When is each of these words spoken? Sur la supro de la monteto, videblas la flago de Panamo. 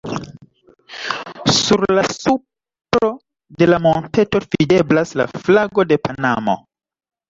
Sur 1.57 1.83
la 1.99 2.05
supro 2.15 3.13
de 3.63 3.71
la 3.71 3.83
monteto, 3.87 4.45
videblas 4.59 5.17
la 5.25 5.31
flago 5.47 5.91
de 5.95 6.05
Panamo. 6.09 6.63